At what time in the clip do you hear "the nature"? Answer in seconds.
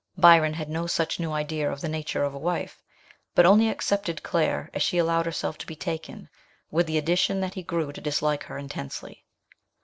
1.79-2.23